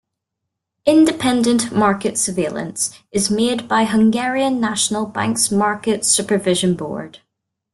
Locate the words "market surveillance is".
1.71-3.29